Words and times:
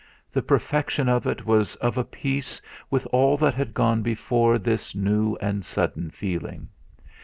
The 0.31 0.41
perfection 0.41 1.07
of 1.07 1.27
it 1.27 1.45
was 1.45 1.75
of 1.75 1.95
a 1.95 2.03
piece 2.03 2.59
with 2.89 3.05
all 3.11 3.37
that 3.37 3.53
had 3.53 3.75
gone 3.75 4.01
before 4.01 4.57
this 4.57 4.95
new 4.95 5.35
and 5.39 5.63
sudden 5.63 6.09
feeling. 6.09 6.69